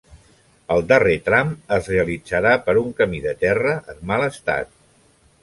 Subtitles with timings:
[0.75, 4.75] El darrer tram es realitzarà per un camí de terra en mal estat.